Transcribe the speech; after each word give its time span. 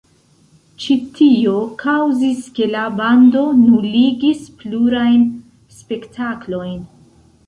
Ĉi 0.83 0.95
tio 1.17 1.51
kaŭzis 1.81 2.39
ke 2.59 2.67
la 2.75 2.85
bando 3.01 3.43
nuligis 3.65 4.41
plurajn 4.63 5.27
spektaklojn. 5.83 6.81